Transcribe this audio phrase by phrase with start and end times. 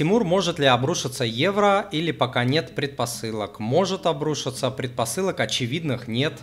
[0.00, 3.60] Тимур, может ли обрушиться евро или пока нет предпосылок?
[3.60, 6.40] Может обрушиться, предпосылок очевидных нет.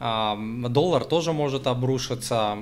[0.00, 0.38] А,
[0.70, 2.56] доллар тоже может обрушиться.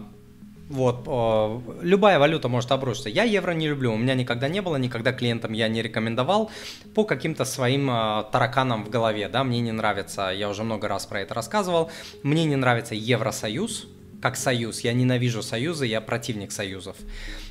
[0.68, 3.08] Вот, э, любая валюта может обрушиться.
[3.08, 6.50] Я евро не люблю, у меня никогда не было, никогда клиентам я не рекомендовал
[6.92, 11.06] по каким-то своим э, тараканам в голове, да, мне не нравится, я уже много раз
[11.06, 11.88] про это рассказывал,
[12.24, 13.86] мне не нравится Евросоюз,
[14.20, 16.96] как союз, я ненавижу союзы, я противник союзов.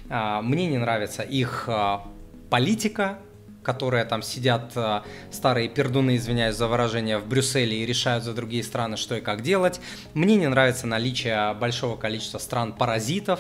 [0.10, 2.00] А, мне не нравится их э,
[2.52, 3.18] политика,
[3.64, 8.64] которые там сидят э, старые пердуны, извиняюсь за выражение, в Брюсселе и решают за другие
[8.64, 9.80] страны, что и как делать.
[10.14, 13.40] Мне не нравится наличие большого количества стран-паразитов,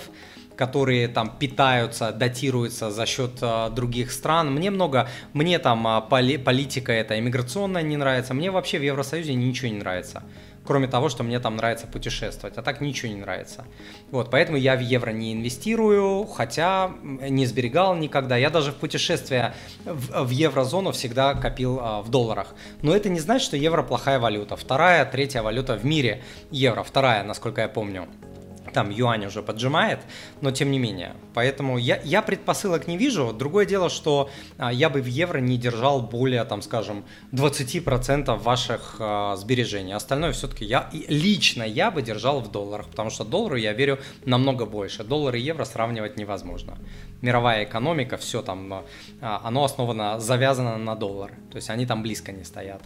[0.61, 4.53] которые там питаются, датируются за счет э, других стран.
[4.53, 9.33] Мне много, мне там э, поли, политика эта иммиграционная не нравится, мне вообще в Евросоюзе
[9.33, 10.21] ничего не нравится
[10.63, 13.65] кроме того, что мне там нравится путешествовать, а так ничего не нравится.
[14.11, 18.37] Вот, поэтому я в евро не инвестирую, хотя не сберегал никогда.
[18.37, 22.53] Я даже в путешествие в, в еврозону всегда копил а, в долларах.
[22.83, 24.55] Но это не значит, что евро плохая валюта.
[24.55, 28.07] Вторая, третья валюта в мире евро, вторая, насколько я помню
[28.71, 29.99] там юань уже поджимает,
[30.41, 31.15] но тем не менее.
[31.33, 33.33] Поэтому я, я предпосылок не вижу.
[33.33, 38.95] Другое дело, что а, я бы в евро не держал более, там, скажем, 20% ваших
[38.99, 39.93] а, сбережений.
[39.93, 44.65] Остальное все-таки я, лично я бы держал в долларах, потому что доллару я верю намного
[44.65, 45.03] больше.
[45.03, 46.77] Доллар и евро сравнивать невозможно.
[47.21, 48.85] Мировая экономика, все там,
[49.21, 51.31] а, оно основано, завязано на доллар.
[51.51, 52.79] То есть они там близко не стоят.